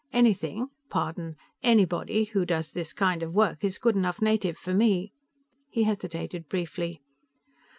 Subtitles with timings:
[0.11, 5.13] "Anything pardon, anybody who does this kind of work is good enough native for me."
[5.69, 7.03] He hesitated briefly.